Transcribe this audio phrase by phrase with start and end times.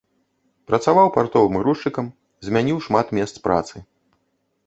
[0.69, 2.05] Працаваў партовым грузчыкам,
[2.47, 3.75] змяніў шмат месц працы.